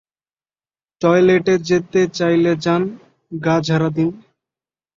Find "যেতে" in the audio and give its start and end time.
1.67-2.01